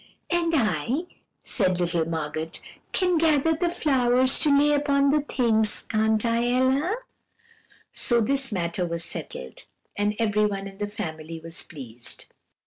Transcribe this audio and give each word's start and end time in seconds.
"'And 0.31 0.51
I,' 0.55 1.01
said 1.43 1.79
little 1.79 2.05
Margot, 2.09 2.49
'can 2.91 3.19
gather 3.19 3.53
the 3.53 3.69
flowers 3.69 4.39
to 4.39 4.49
lay 4.59 4.71
upon 4.73 5.11
the 5.11 5.21
things 5.21 5.83
can't 5.83 6.25
I, 6.25 6.49
Ella?' 6.51 6.95
"So 7.93 8.19
this 8.19 8.51
matter 8.51 8.83
was 8.83 9.03
settled, 9.03 9.65
and 9.95 10.15
everyone 10.17 10.67
in 10.67 10.79
the 10.79 10.87
family 10.87 11.39
was 11.39 11.61
pleased. 11.61 12.25